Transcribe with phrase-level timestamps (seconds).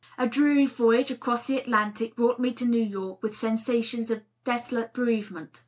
[0.17, 4.93] A dreary voyage across the Atlantic brought me to New York with sensations of desolate
[4.95, 5.59] bereavement.